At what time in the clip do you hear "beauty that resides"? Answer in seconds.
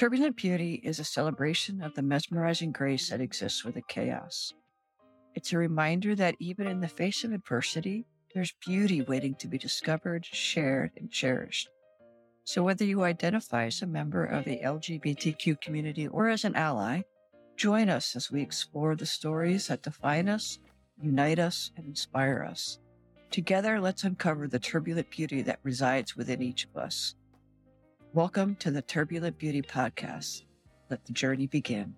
25.10-26.16